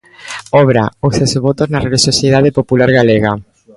Obra: 0.61 0.83
"Os 1.07 1.15
exvotos 1.25 1.69
na 1.71 1.83
relixiosidade 1.87 2.55
popular 2.57 2.89
galega". 2.99 3.31